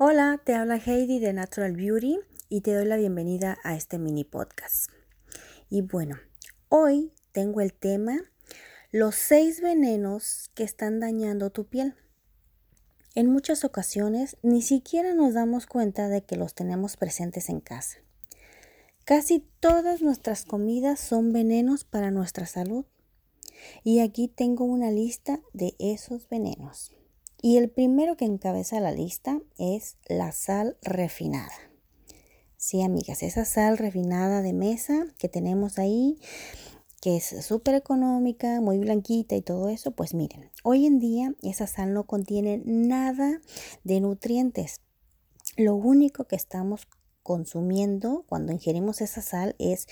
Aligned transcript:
Hola, 0.00 0.40
te 0.44 0.54
habla 0.54 0.76
Heidi 0.76 1.18
de 1.18 1.32
Natural 1.32 1.74
Beauty 1.74 2.20
y 2.48 2.60
te 2.60 2.72
doy 2.72 2.84
la 2.84 2.96
bienvenida 2.96 3.58
a 3.64 3.74
este 3.74 3.98
mini 3.98 4.22
podcast. 4.22 4.92
Y 5.70 5.82
bueno, 5.82 6.20
hoy 6.68 7.12
tengo 7.32 7.60
el 7.60 7.72
tema 7.72 8.20
los 8.92 9.16
seis 9.16 9.60
venenos 9.60 10.52
que 10.54 10.62
están 10.62 11.00
dañando 11.00 11.50
tu 11.50 11.64
piel. 11.64 11.96
En 13.16 13.26
muchas 13.26 13.64
ocasiones 13.64 14.36
ni 14.40 14.62
siquiera 14.62 15.14
nos 15.14 15.34
damos 15.34 15.66
cuenta 15.66 16.08
de 16.08 16.22
que 16.22 16.36
los 16.36 16.54
tenemos 16.54 16.96
presentes 16.96 17.48
en 17.48 17.58
casa. 17.58 17.98
Casi 19.04 19.44
todas 19.58 20.00
nuestras 20.00 20.44
comidas 20.44 21.00
son 21.00 21.32
venenos 21.32 21.82
para 21.82 22.12
nuestra 22.12 22.46
salud. 22.46 22.84
Y 23.82 23.98
aquí 23.98 24.28
tengo 24.28 24.64
una 24.64 24.92
lista 24.92 25.40
de 25.54 25.74
esos 25.80 26.28
venenos. 26.28 26.92
Y 27.40 27.56
el 27.56 27.70
primero 27.70 28.16
que 28.16 28.24
encabeza 28.24 28.80
la 28.80 28.90
lista 28.90 29.40
es 29.58 29.96
la 30.08 30.32
sal 30.32 30.76
refinada. 30.82 31.52
Sí, 32.56 32.82
amigas, 32.82 33.22
esa 33.22 33.44
sal 33.44 33.78
refinada 33.78 34.42
de 34.42 34.52
mesa 34.52 35.06
que 35.18 35.28
tenemos 35.28 35.78
ahí, 35.78 36.18
que 37.00 37.16
es 37.16 37.46
súper 37.46 37.76
económica, 37.76 38.60
muy 38.60 38.78
blanquita 38.78 39.36
y 39.36 39.42
todo 39.42 39.68
eso, 39.68 39.92
pues 39.92 40.14
miren, 40.14 40.50
hoy 40.64 40.86
en 40.86 40.98
día 40.98 41.32
esa 41.42 41.68
sal 41.68 41.94
no 41.94 42.04
contiene 42.06 42.60
nada 42.64 43.40
de 43.84 44.00
nutrientes. 44.00 44.80
Lo 45.56 45.76
único 45.76 46.24
que 46.24 46.34
estamos 46.34 46.88
consumiendo 47.22 48.24
cuando 48.28 48.52
ingerimos 48.52 49.00
esa 49.00 49.22
sal 49.22 49.54
es 49.60 49.86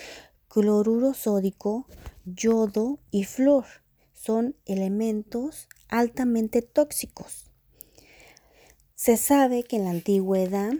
cloruro 0.48 1.14
sódico, 1.14 1.86
yodo 2.24 2.98
y 3.12 3.22
flor. 3.22 3.66
Son 4.12 4.56
elementos 4.64 5.68
altamente 5.88 6.62
tóxicos. 6.62 7.45
Se 9.06 9.16
sabe 9.16 9.62
que 9.62 9.76
en 9.76 9.84
la 9.84 9.90
antigüedad 9.90 10.72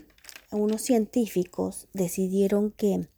unos 0.50 0.82
científicos 0.82 1.86
decidieron 1.92 2.72
que, 2.72 3.08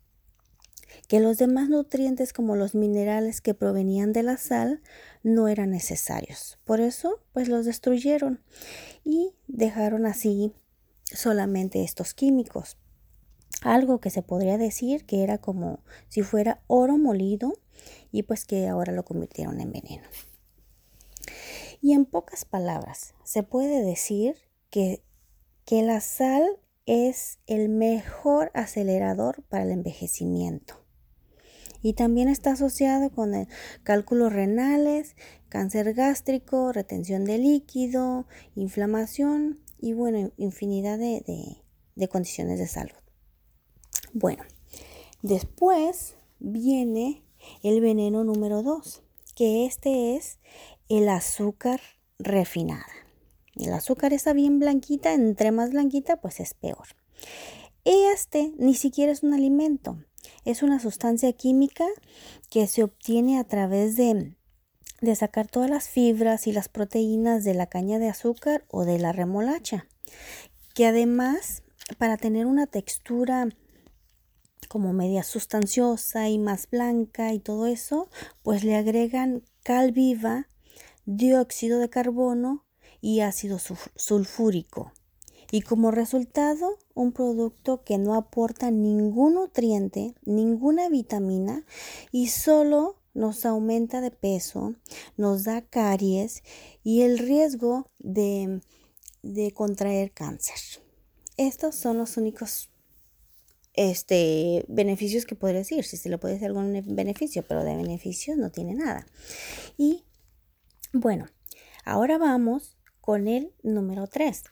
que 1.08 1.18
los 1.18 1.38
demás 1.38 1.70
nutrientes 1.70 2.34
como 2.34 2.56
los 2.56 2.74
minerales 2.74 3.40
que 3.40 3.54
provenían 3.54 4.12
de 4.12 4.22
la 4.22 4.36
sal 4.36 4.82
no 5.22 5.48
eran 5.48 5.70
necesarios. 5.70 6.58
Por 6.66 6.82
eso, 6.82 7.22
pues 7.32 7.48
los 7.48 7.64
destruyeron 7.64 8.42
y 9.02 9.32
dejaron 9.46 10.04
así 10.04 10.52
solamente 11.04 11.84
estos 11.84 12.12
químicos. 12.12 12.76
Algo 13.62 14.00
que 14.00 14.10
se 14.10 14.20
podría 14.20 14.58
decir 14.58 15.06
que 15.06 15.22
era 15.22 15.38
como 15.38 15.80
si 16.08 16.20
fuera 16.20 16.60
oro 16.66 16.98
molido 16.98 17.54
y 18.12 18.24
pues 18.24 18.44
que 18.44 18.68
ahora 18.68 18.92
lo 18.92 19.06
convirtieron 19.06 19.58
en 19.62 19.72
veneno. 19.72 20.06
Y 21.80 21.94
en 21.94 22.04
pocas 22.04 22.44
palabras, 22.44 23.14
se 23.24 23.42
puede 23.42 23.82
decir 23.82 24.36
que, 24.70 25.02
que 25.64 25.82
la 25.82 26.00
sal 26.00 26.44
es 26.86 27.38
el 27.46 27.68
mejor 27.68 28.50
acelerador 28.54 29.42
para 29.44 29.64
el 29.64 29.70
envejecimiento. 29.70 30.74
Y 31.82 31.92
también 31.92 32.28
está 32.28 32.52
asociado 32.52 33.10
con 33.10 33.34
el 33.34 33.48
cálculos 33.82 34.32
renales, 34.32 35.14
cáncer 35.48 35.94
gástrico, 35.94 36.72
retención 36.72 37.24
de 37.24 37.38
líquido, 37.38 38.26
inflamación 38.56 39.60
y 39.78 39.92
bueno, 39.92 40.32
infinidad 40.36 40.98
de, 40.98 41.22
de 41.94 42.08
condiciones 42.08 42.58
de 42.58 42.66
salud. 42.66 42.96
Bueno, 44.12 44.44
después 45.22 46.16
viene 46.38 47.22
el 47.62 47.80
veneno 47.80 48.24
número 48.24 48.62
2, 48.62 49.02
que 49.34 49.66
este 49.66 50.16
es 50.16 50.38
el 50.88 51.08
azúcar 51.08 51.80
refinada. 52.18 53.07
El 53.58 53.72
azúcar 53.72 54.12
está 54.12 54.32
bien 54.32 54.60
blanquita, 54.60 55.14
entre 55.14 55.50
más 55.50 55.70
blanquita, 55.70 56.20
pues 56.20 56.38
es 56.40 56.54
peor. 56.54 56.86
Este 57.84 58.52
ni 58.58 58.74
siquiera 58.74 59.10
es 59.10 59.22
un 59.22 59.34
alimento, 59.34 59.98
es 60.44 60.62
una 60.62 60.78
sustancia 60.78 61.32
química 61.32 61.86
que 62.50 62.66
se 62.66 62.84
obtiene 62.84 63.38
a 63.38 63.44
través 63.44 63.96
de, 63.96 64.36
de 65.00 65.14
sacar 65.16 65.48
todas 65.48 65.70
las 65.70 65.88
fibras 65.88 66.46
y 66.46 66.52
las 66.52 66.68
proteínas 66.68 67.44
de 67.44 67.54
la 67.54 67.66
caña 67.66 67.98
de 67.98 68.08
azúcar 68.08 68.64
o 68.68 68.84
de 68.84 68.98
la 68.98 69.12
remolacha, 69.12 69.86
que 70.74 70.86
además 70.86 71.62
para 71.96 72.16
tener 72.16 72.46
una 72.46 72.66
textura 72.66 73.48
como 74.68 74.92
media 74.92 75.22
sustanciosa 75.22 76.28
y 76.28 76.38
más 76.38 76.68
blanca 76.68 77.32
y 77.32 77.40
todo 77.40 77.66
eso, 77.66 78.08
pues 78.42 78.62
le 78.64 78.76
agregan 78.76 79.42
cal 79.62 79.92
viva 79.92 80.48
dióxido 81.06 81.78
de 81.78 81.88
carbono 81.88 82.67
y 83.00 83.20
ácido 83.20 83.58
sulfúrico. 83.96 84.92
Y 85.50 85.62
como 85.62 85.90
resultado, 85.90 86.78
un 86.94 87.12
producto 87.12 87.82
que 87.82 87.96
no 87.96 88.14
aporta 88.14 88.70
ningún 88.70 89.34
nutriente, 89.34 90.14
ninguna 90.24 90.88
vitamina 90.90 91.64
y 92.12 92.28
solo 92.28 92.96
nos 93.14 93.46
aumenta 93.46 94.00
de 94.00 94.10
peso, 94.10 94.74
nos 95.16 95.44
da 95.44 95.62
caries 95.62 96.42
y 96.84 97.02
el 97.02 97.18
riesgo 97.18 97.90
de, 97.98 98.60
de 99.22 99.52
contraer 99.52 100.12
cáncer. 100.12 100.56
Estos 101.36 101.76
son 101.76 101.98
los 101.98 102.16
únicos 102.16 102.68
este, 103.74 104.64
beneficios 104.68 105.24
que 105.24 105.36
podría 105.36 105.60
decir, 105.60 105.84
si 105.84 105.96
se 105.96 106.08
le 106.08 106.18
puede 106.18 106.34
decir 106.34 106.48
algún 106.48 106.72
beneficio, 106.96 107.44
pero 107.46 107.62
de 107.62 107.76
beneficios 107.76 108.36
no 108.36 108.50
tiene 108.50 108.74
nada. 108.74 109.06
Y 109.76 110.04
bueno, 110.92 111.28
ahora 111.84 112.18
vamos 112.18 112.77
con 113.08 113.26
el 113.26 113.54
número 113.62 114.06
3. 114.06 114.42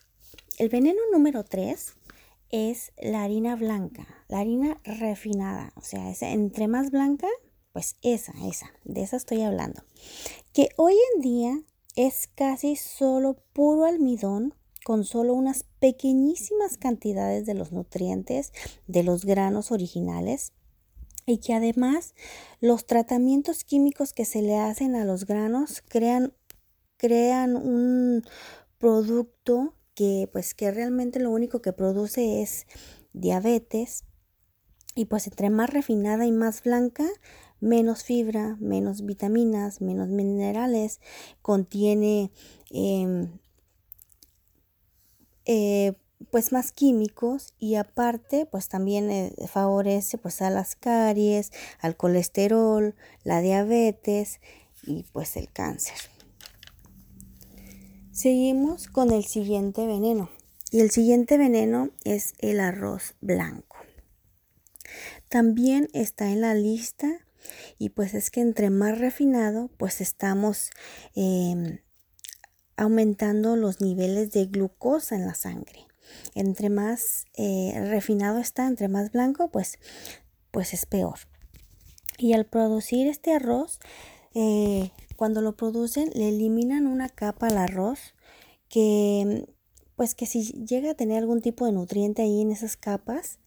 El 0.56 0.70
veneno 0.70 0.98
número 1.12 1.44
3 1.44 1.92
es 2.48 2.92
la 2.96 3.22
harina 3.22 3.54
blanca, 3.54 4.06
la 4.28 4.38
harina 4.38 4.80
refinada, 4.82 5.74
o 5.76 5.82
sea, 5.82 6.10
entre 6.22 6.66
más 6.66 6.90
blanca, 6.90 7.28
pues 7.74 7.96
esa, 8.00 8.32
esa, 8.48 8.70
de 8.84 9.02
esa 9.02 9.18
estoy 9.18 9.42
hablando. 9.42 9.82
Que 10.54 10.70
hoy 10.78 10.94
en 11.14 11.20
día 11.20 11.60
es 11.96 12.30
casi 12.34 12.76
solo 12.76 13.36
puro 13.52 13.84
almidón 13.84 14.54
con 14.86 15.04
solo 15.04 15.34
unas 15.34 15.66
pequeñísimas 15.78 16.78
cantidades 16.78 17.44
de 17.44 17.52
los 17.52 17.72
nutrientes 17.72 18.54
de 18.86 19.02
los 19.02 19.26
granos 19.26 19.70
originales 19.70 20.54
y 21.26 21.38
que 21.38 21.52
además 21.52 22.14
los 22.60 22.86
tratamientos 22.86 23.64
químicos 23.64 24.14
que 24.14 24.24
se 24.24 24.40
le 24.40 24.56
hacen 24.56 24.94
a 24.94 25.04
los 25.04 25.26
granos 25.26 25.82
crean, 25.86 26.32
crean 26.96 27.56
un 27.56 28.24
producto 28.78 29.74
que 29.94 30.28
pues 30.32 30.54
que 30.54 30.70
realmente 30.70 31.20
lo 31.20 31.30
único 31.30 31.62
que 31.62 31.72
produce 31.72 32.42
es 32.42 32.66
diabetes 33.12 34.04
y 34.94 35.06
pues 35.06 35.26
entre 35.26 35.50
más 35.50 35.70
refinada 35.70 36.26
y 36.26 36.32
más 36.32 36.62
blanca 36.62 37.04
menos 37.60 38.04
fibra, 38.04 38.56
menos 38.60 39.04
vitaminas, 39.04 39.80
menos 39.80 40.08
minerales, 40.08 41.00
contiene 41.42 42.30
em, 42.70 43.38
eh, 45.44 45.94
pues 46.30 46.52
más 46.52 46.72
químicos 46.72 47.54
y 47.58 47.76
aparte 47.76 48.46
pues 48.46 48.68
también 48.68 49.10
eh, 49.10 49.34
favorece 49.48 50.18
pues 50.18 50.42
a 50.42 50.50
las 50.50 50.76
caries, 50.76 51.52
al 51.80 51.96
colesterol, 51.96 52.94
la 53.24 53.40
diabetes 53.40 54.40
y 54.86 55.04
pues 55.12 55.36
el 55.36 55.50
cáncer. 55.50 56.15
Seguimos 58.16 58.88
con 58.88 59.10
el 59.12 59.26
siguiente 59.26 59.86
veneno 59.86 60.30
y 60.70 60.80
el 60.80 60.90
siguiente 60.90 61.36
veneno 61.36 61.90
es 62.02 62.32
el 62.38 62.60
arroz 62.60 63.14
blanco. 63.20 63.76
También 65.28 65.90
está 65.92 66.30
en 66.30 66.40
la 66.40 66.54
lista 66.54 67.12
y 67.76 67.90
pues 67.90 68.14
es 68.14 68.30
que 68.30 68.40
entre 68.40 68.70
más 68.70 68.98
refinado 68.98 69.68
pues 69.76 70.00
estamos 70.00 70.70
em, 71.14 71.80
aumentando 72.78 73.54
los 73.54 73.82
niveles 73.82 74.30
de 74.30 74.46
glucosa 74.46 75.14
en 75.16 75.26
la 75.26 75.34
sangre 75.34 75.86
entre 76.34 76.70
más 76.70 77.26
eh, 77.34 77.74
refinado 77.90 78.38
está, 78.38 78.66
entre 78.66 78.88
más 78.88 79.12
blanco, 79.12 79.50
pues, 79.50 79.78
pues 80.52 80.72
es 80.72 80.86
peor. 80.86 81.18
Y 82.16 82.32
al 82.32 82.46
producir 82.46 83.08
este 83.08 83.34
arroz, 83.34 83.78
eh, 84.34 84.90
cuando 85.16 85.40
lo 85.40 85.56
producen, 85.56 86.10
le 86.14 86.28
eliminan 86.28 86.86
una 86.86 87.08
capa 87.08 87.48
al 87.48 87.58
arroz 87.58 88.14
que, 88.68 89.46
pues 89.96 90.14
que 90.14 90.26
si 90.26 90.44
llega 90.64 90.92
a 90.92 90.94
tener 90.94 91.18
algún 91.18 91.40
tipo 91.40 91.66
de 91.66 91.72
nutriente 91.72 92.22
ahí 92.22 92.40
en 92.40 92.50
esas 92.50 92.76
capas, 92.76 93.38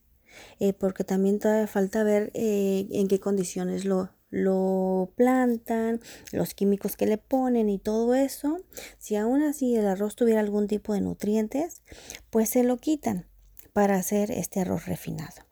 eh, 0.59 0.73
porque 0.73 1.03
también 1.03 1.39
todavía 1.39 1.67
falta 1.67 2.03
ver 2.03 2.31
en 2.33 3.07
qué 3.07 3.19
condiciones 3.19 3.85
lo, 3.85 4.09
lo 4.29 5.11
plantan, 5.15 6.01
los 6.31 6.53
químicos 6.53 6.95
que 6.95 7.07
le 7.07 7.17
ponen 7.17 7.69
y 7.69 7.79
todo 7.79 8.15
eso, 8.15 8.59
si 8.97 9.15
aún 9.15 9.41
así 9.41 9.75
el 9.75 9.87
arroz 9.87 10.15
tuviera 10.15 10.39
algún 10.39 10.67
tipo 10.67 10.93
de 10.93 11.01
nutrientes, 11.01 11.81
pues 12.29 12.49
se 12.49 12.63
lo 12.63 12.77
quitan 12.77 13.27
para 13.73 13.95
hacer 13.95 14.31
este 14.31 14.61
arroz 14.61 14.85
refinado. 14.85 15.45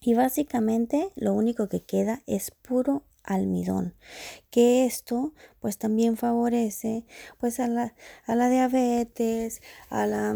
Y 0.00 0.14
básicamente 0.14 1.12
lo 1.14 1.32
único 1.32 1.68
que 1.68 1.84
queda 1.84 2.22
es 2.26 2.50
puro 2.50 3.04
almidón, 3.24 3.94
que 4.50 4.84
esto 4.86 5.34
pues 5.60 5.78
también 5.78 6.16
favorece 6.16 7.04
pues 7.38 7.60
a 7.60 7.68
la, 7.68 7.94
a 8.26 8.34
la 8.34 8.48
diabetes, 8.48 9.62
a 9.88 10.06
la 10.06 10.34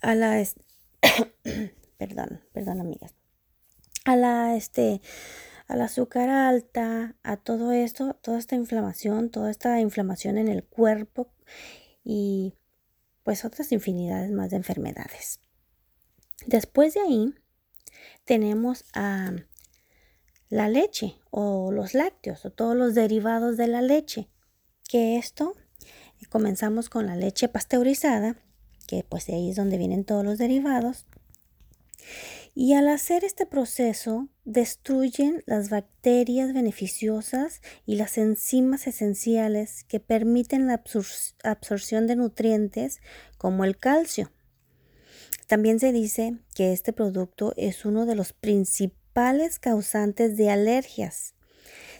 a 0.00 0.14
la 0.14 0.44
perdón, 1.98 2.40
perdón 2.52 2.80
amigas, 2.80 3.14
a 4.04 4.16
la 4.16 4.56
este 4.56 5.00
al 5.68 5.80
azúcar 5.80 6.28
alta, 6.28 7.16
a 7.22 7.36
todo 7.36 7.72
esto, 7.72 8.14
toda 8.22 8.38
esta 8.38 8.54
inflamación, 8.54 9.30
toda 9.30 9.50
esta 9.50 9.80
inflamación 9.80 10.38
en 10.38 10.48
el 10.48 10.62
cuerpo 10.64 11.32
y 12.04 12.54
pues 13.24 13.44
otras 13.44 13.72
infinidades 13.72 14.30
más 14.30 14.50
de 14.50 14.56
enfermedades. 14.56 15.40
Después 16.46 16.94
de 16.94 17.00
ahí 17.00 17.34
tenemos 18.24 18.84
a 18.94 19.32
la 20.48 20.68
leche 20.68 21.18
o 21.30 21.72
los 21.72 21.94
lácteos 21.94 22.44
o 22.44 22.50
todos 22.50 22.76
los 22.76 22.94
derivados 22.94 23.56
de 23.56 23.66
la 23.66 23.82
leche, 23.82 24.28
que 24.88 25.16
esto 25.16 25.54
comenzamos 26.28 26.88
con 26.88 27.06
la 27.06 27.16
leche 27.16 27.48
pasteurizada, 27.48 28.36
que 28.86 29.04
pues 29.08 29.28
ahí 29.28 29.50
es 29.50 29.56
donde 29.56 29.78
vienen 29.78 30.04
todos 30.04 30.24
los 30.24 30.38
derivados. 30.38 31.06
Y 32.54 32.72
al 32.72 32.88
hacer 32.88 33.24
este 33.24 33.44
proceso, 33.44 34.28
destruyen 34.44 35.42
las 35.46 35.68
bacterias 35.68 36.54
beneficiosas 36.54 37.60
y 37.84 37.96
las 37.96 38.16
enzimas 38.16 38.86
esenciales 38.86 39.84
que 39.84 40.00
permiten 40.00 40.66
la 40.66 40.82
absorción 41.44 42.06
de 42.06 42.16
nutrientes 42.16 43.00
como 43.36 43.64
el 43.64 43.76
calcio. 43.76 44.32
También 45.46 45.78
se 45.78 45.92
dice 45.92 46.38
que 46.54 46.72
este 46.72 46.92
producto 46.92 47.52
es 47.56 47.84
uno 47.84 48.06
de 48.06 48.14
los 48.14 48.32
principales 48.32 49.05
causantes 49.58 50.36
de 50.36 50.50
alergias. 50.50 51.34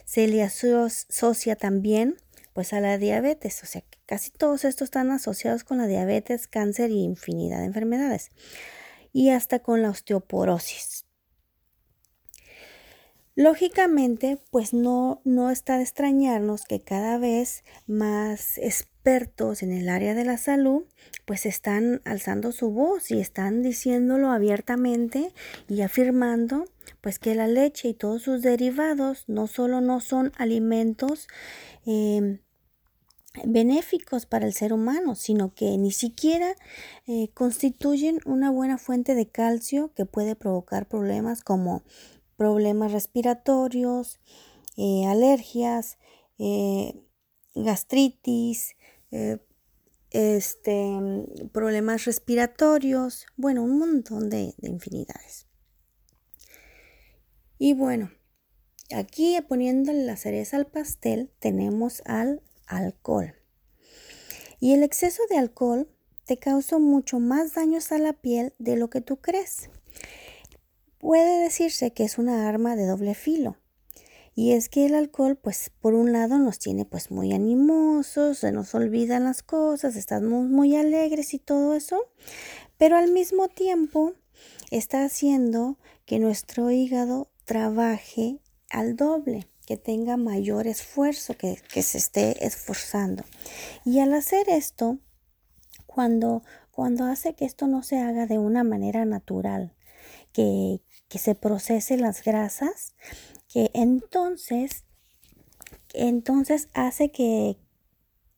Se 0.05 0.27
le 0.27 0.43
asocia 0.43 1.55
también 1.55 2.17
pues 2.53 2.73
a 2.73 2.79
la 2.79 2.99
diabetes, 2.99 3.61
o 3.63 3.65
sea 3.65 3.81
que 3.81 3.97
casi 4.05 4.29
todos 4.29 4.65
estos 4.65 4.85
están 4.85 5.09
asociados 5.09 5.63
con 5.63 5.79
la 5.79 5.87
diabetes, 5.87 6.47
cáncer 6.47 6.91
y 6.91 7.03
infinidad 7.03 7.59
de 7.59 7.65
enfermedades 7.65 8.29
y 9.13 9.31
hasta 9.31 9.59
con 9.59 9.81
la 9.81 9.89
osteoporosis. 9.89 11.06
Lógicamente, 13.37 14.39
pues 14.49 14.73
no, 14.73 15.21
no 15.23 15.51
está 15.51 15.77
de 15.77 15.83
extrañarnos 15.83 16.63
que 16.63 16.79
cada 16.79 17.19
vez 17.19 17.63
más 17.85 18.57
expertos 18.57 19.61
en 19.61 19.71
el 19.71 19.89
área 19.89 20.15
de 20.15 20.25
la 20.25 20.39
salud 20.39 20.85
pues 21.23 21.45
están 21.45 22.01
alzando 22.03 22.51
su 22.51 22.71
voz 22.71 23.11
y 23.11 23.19
están 23.19 23.61
diciéndolo 23.61 24.31
abiertamente 24.31 25.33
y 25.69 25.81
afirmando 25.81 26.65
pues 26.99 27.19
que 27.19 27.35
la 27.35 27.47
leche 27.47 27.89
y 27.89 27.93
todos 27.93 28.23
sus 28.23 28.41
derivados 28.41 29.25
no 29.27 29.45
solo 29.45 29.81
no 29.81 29.99
son 29.99 30.31
alimentos 30.35 31.27
eh, 31.85 32.39
benéficos 33.45 34.25
para 34.25 34.47
el 34.47 34.53
ser 34.53 34.73
humano, 34.73 35.13
sino 35.13 35.53
que 35.53 35.77
ni 35.77 35.91
siquiera 35.91 36.55
eh, 37.05 37.29
constituyen 37.35 38.19
una 38.25 38.49
buena 38.49 38.79
fuente 38.79 39.13
de 39.13 39.27
calcio 39.27 39.91
que 39.93 40.05
puede 40.05 40.35
provocar 40.35 40.87
problemas 40.87 41.43
como 41.43 41.83
problemas 42.37 42.93
respiratorios, 42.93 44.19
eh, 44.77 45.05
alergias, 45.07 45.97
eh, 46.37 47.03
gastritis, 47.55 48.75
este, 50.11 50.99
problemas 51.51 52.05
respiratorios, 52.05 53.25
bueno, 53.35 53.63
un 53.63 53.79
montón 53.79 54.29
de, 54.29 54.53
de 54.57 54.69
infinidades. 54.69 55.47
Y 57.57 57.73
bueno, 57.73 58.11
aquí 58.95 59.37
poniéndole 59.47 60.05
la 60.05 60.15
cereza 60.15 60.57
al 60.57 60.67
pastel 60.67 61.31
tenemos 61.39 62.03
al 62.05 62.41
alcohol. 62.67 63.33
Y 64.59 64.73
el 64.73 64.83
exceso 64.83 65.23
de 65.29 65.37
alcohol 65.37 65.89
te 66.25 66.37
causa 66.37 66.77
mucho 66.77 67.19
más 67.19 67.53
daños 67.53 67.91
a 67.91 67.97
la 67.97 68.13
piel 68.13 68.53
de 68.59 68.75
lo 68.75 68.89
que 68.89 69.01
tú 69.01 69.17
crees. 69.17 69.69
Puede 70.99 71.41
decirse 71.41 71.91
que 71.91 72.03
es 72.03 72.17
una 72.17 72.47
arma 72.47 72.75
de 72.75 72.85
doble 72.85 73.13
filo. 73.13 73.57
Y 74.33 74.51
es 74.51 74.69
que 74.69 74.85
el 74.85 74.93
alcohol, 74.93 75.35
pues 75.35 75.71
por 75.81 75.95
un 75.95 76.11
lado 76.13 76.37
nos 76.37 76.59
tiene 76.59 76.85
pues 76.85 77.09
muy 77.09 77.33
animosos, 77.33 78.37
se 78.37 78.51
nos 78.51 78.75
olvidan 78.75 79.23
las 79.23 79.41
cosas, 79.41 79.95
estamos 79.95 80.47
muy 80.47 80.75
alegres 80.75 81.33
y 81.33 81.39
todo 81.39 81.73
eso, 81.73 82.11
pero 82.77 82.97
al 82.97 83.11
mismo 83.11 83.47
tiempo 83.47 84.13
está 84.69 85.03
haciendo 85.03 85.79
que 86.05 86.19
nuestro 86.19 86.69
hígado 86.69 87.31
trabaje 87.45 88.39
al 88.69 88.95
doble 88.95 89.47
que 89.67 89.75
tenga 89.75 90.15
mayor 90.15 90.65
esfuerzo, 90.65 91.35
que, 91.35 91.57
se 91.81 91.97
esté 91.97 92.45
esforzando. 92.45 93.23
Y 93.83 93.99
al 93.99 94.13
hacer 94.13 94.47
esto, 94.49 94.97
cuando, 95.85 96.41
cuando 96.71 97.03
hace 97.03 97.33
que 97.33 97.43
esto 97.43 97.67
no 97.67 97.83
se 97.83 97.97
haga 97.99 98.27
de 98.27 98.37
una 98.37 98.63
manera 98.63 99.03
natural, 99.03 99.73
que, 100.31 100.79
que 101.09 101.19
se 101.19 101.35
procese 101.35 101.97
las 101.97 102.23
grasas, 102.23 102.93
que 103.47 103.71
entonces, 103.73 104.83
entonces 105.93 106.69
hace 106.73 107.11
que, 107.11 107.57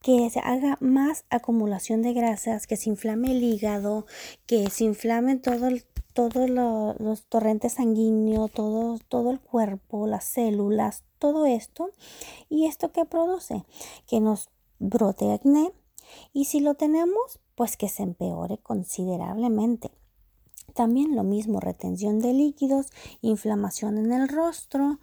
que 0.01 0.29
se 0.29 0.39
haga 0.39 0.77
más 0.79 1.25
acumulación 1.29 2.01
de 2.01 2.13
grasas, 2.13 2.67
que 2.67 2.77
se 2.77 2.89
inflame 2.89 3.31
el 3.31 3.43
hígado, 3.43 4.05
que 4.45 4.69
se 4.69 4.83
inflame 4.85 5.37
todo 5.37 5.67
el, 5.67 5.85
todos 6.13 6.49
los 6.49 7.23
torrentes 7.27 7.73
sanguíneos, 7.73 8.51
todo, 8.51 8.99
todo 9.07 9.31
el 9.31 9.39
cuerpo, 9.39 10.07
las 10.07 10.25
células, 10.25 11.03
todo 11.17 11.45
esto. 11.45 11.91
¿Y 12.49 12.65
esto 12.65 12.91
que 12.91 13.05
produce? 13.05 13.65
Que 14.07 14.19
nos 14.19 14.49
brote 14.79 15.31
acné 15.31 15.71
y 16.33 16.45
si 16.45 16.59
lo 16.59 16.75
tenemos, 16.75 17.39
pues 17.55 17.77
que 17.77 17.89
se 17.89 18.03
empeore 18.03 18.57
considerablemente. 18.57 19.91
También 20.73 21.15
lo 21.15 21.23
mismo, 21.23 21.59
retención 21.59 22.19
de 22.19 22.33
líquidos, 22.33 22.87
inflamación 23.21 23.97
en 23.97 24.11
el 24.11 24.27
rostro, 24.27 24.99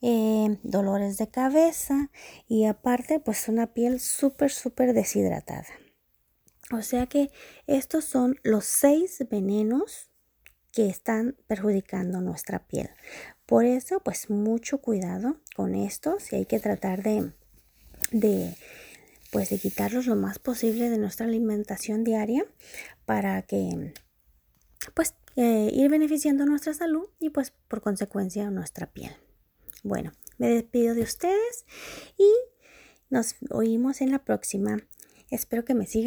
eh, 0.00 0.58
dolores 0.62 1.18
de 1.18 1.28
cabeza 1.28 2.10
y 2.46 2.64
aparte 2.64 3.20
pues 3.20 3.48
una 3.48 3.68
piel 3.68 4.00
súper, 4.00 4.50
súper 4.50 4.92
deshidratada. 4.92 5.66
O 6.70 6.82
sea 6.82 7.06
que 7.06 7.30
estos 7.66 8.04
son 8.04 8.36
los 8.42 8.64
seis 8.64 9.24
venenos 9.30 10.10
que 10.72 10.88
están 10.88 11.36
perjudicando 11.46 12.20
nuestra 12.20 12.66
piel. 12.66 12.90
Por 13.46 13.64
eso, 13.64 14.00
pues 14.00 14.28
mucho 14.28 14.78
cuidado 14.78 15.40
con 15.56 15.74
estos 15.74 16.32
y 16.32 16.36
hay 16.36 16.46
que 16.46 16.60
tratar 16.60 17.02
de, 17.02 17.32
de 18.12 18.54
pues 19.30 19.50
de 19.50 19.58
quitarlos 19.58 20.06
lo 20.06 20.16
más 20.16 20.38
posible 20.38 20.88
de 20.90 20.98
nuestra 20.98 21.26
alimentación 21.26 22.04
diaria 22.04 22.44
para 23.04 23.42
que 23.42 23.92
pues 24.94 25.14
eh, 25.36 25.70
ir 25.72 25.90
beneficiando 25.90 26.46
nuestra 26.46 26.74
salud 26.74 27.08
y 27.20 27.30
pues 27.30 27.52
por 27.68 27.80
consecuencia 27.80 28.50
nuestra 28.50 28.86
piel. 28.90 29.12
Bueno, 29.82 30.12
me 30.38 30.48
despido 30.48 30.94
de 30.94 31.02
ustedes 31.02 31.64
y 32.16 32.28
nos 33.10 33.36
oímos 33.50 34.00
en 34.00 34.10
la 34.10 34.24
próxima. 34.24 34.78
Espero 35.30 35.64
que 35.64 35.74
me 35.74 35.86
sigan 35.86 36.06